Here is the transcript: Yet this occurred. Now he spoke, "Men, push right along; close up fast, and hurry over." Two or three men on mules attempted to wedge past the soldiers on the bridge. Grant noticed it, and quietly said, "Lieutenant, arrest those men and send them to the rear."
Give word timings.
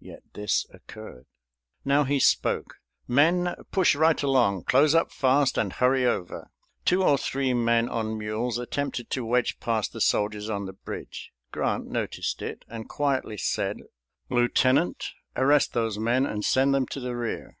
Yet 0.00 0.22
this 0.32 0.64
occurred. 0.72 1.26
Now 1.84 2.04
he 2.04 2.18
spoke, 2.18 2.76
"Men, 3.06 3.54
push 3.72 3.94
right 3.94 4.22
along; 4.22 4.64
close 4.64 4.94
up 4.94 5.12
fast, 5.12 5.58
and 5.58 5.70
hurry 5.70 6.06
over." 6.06 6.48
Two 6.86 7.02
or 7.04 7.18
three 7.18 7.52
men 7.52 7.86
on 7.86 8.16
mules 8.16 8.56
attempted 8.58 9.10
to 9.10 9.26
wedge 9.26 9.60
past 9.60 9.92
the 9.92 10.00
soldiers 10.00 10.48
on 10.48 10.64
the 10.64 10.72
bridge. 10.72 11.30
Grant 11.52 11.90
noticed 11.90 12.40
it, 12.40 12.64
and 12.68 12.88
quietly 12.88 13.36
said, 13.36 13.80
"Lieutenant, 14.30 15.10
arrest 15.36 15.74
those 15.74 15.98
men 15.98 16.24
and 16.24 16.42
send 16.42 16.72
them 16.72 16.86
to 16.86 16.98
the 17.00 17.14
rear." 17.14 17.58